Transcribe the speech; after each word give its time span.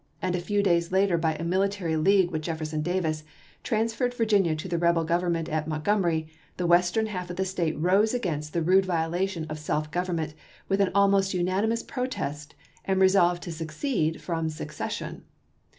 and 0.19 0.35
a 0.35 0.39
few 0.41 0.63
days 0.63 0.91
later 0.91 1.15
by 1.15 1.35
a 1.35 1.43
military 1.43 1.95
league 1.95 2.31
with 2.31 2.41
Jefferson 2.41 2.81
Davis, 2.81 3.23
transferred 3.61 4.15
Virginia 4.15 4.55
to 4.55 4.67
the 4.67 4.79
rebel 4.79 5.05
Grovernment 5.05 5.47
at 5.47 5.67
Montgomery, 5.67 6.27
the 6.57 6.65
Western 6.65 7.05
half 7.05 7.29
of 7.29 7.35
the 7.35 7.45
State 7.45 7.77
rose 7.77 8.11
against 8.11 8.51
the 8.51 8.63
rude 8.63 8.87
violation 8.87 9.45
of 9.45 9.59
self 9.59 9.91
government 9.91 10.33
with 10.67 10.81
an 10.81 10.89
almost 10.95 11.35
unanimous 11.35 11.83
protest 11.83 12.55
and 12.83 12.99
resolved 12.99 13.43
to 13.43 13.51
secede 13.51 14.19
from 14.23 14.49
secession. 14.49 15.23